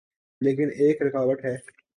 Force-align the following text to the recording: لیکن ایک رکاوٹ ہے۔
لیکن 0.41 0.69
ایک 0.75 1.01
رکاوٹ 1.01 1.45
ہے۔ 1.45 1.55